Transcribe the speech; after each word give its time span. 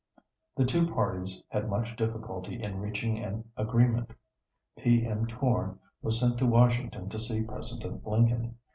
The 0.57 0.65
two 0.65 0.87
parties 0.91 1.43
had 1.49 1.69
much 1.69 1.95
difficulty 1.95 2.59
in 2.59 2.79
reaching 2.81 3.19
an 3.19 3.51
agreement. 3.55 4.09
P. 4.79 5.05
M. 5.05 5.27
Tourne 5.27 5.77
was 6.01 6.19
sent 6.19 6.39
to 6.39 6.45
Washington 6.47 7.07
to 7.09 7.19
see 7.19 7.43
President 7.43 8.03
Lincoln. 8.03 8.57